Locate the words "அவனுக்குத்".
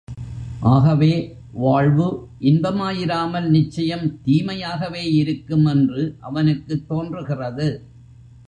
6.19-6.87